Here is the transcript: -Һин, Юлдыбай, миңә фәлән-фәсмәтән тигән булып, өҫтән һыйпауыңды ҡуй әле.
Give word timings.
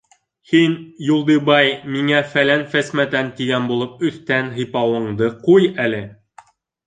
-Һин, 0.51 0.71
Юлдыбай, 1.07 1.67
миңә 1.95 2.21
фәлән-фәсмәтән 2.31 3.29
тигән 3.41 3.69
булып, 3.73 4.01
өҫтән 4.09 4.51
һыйпауыңды 4.55 5.31
ҡуй 5.49 5.69
әле. 5.85 6.01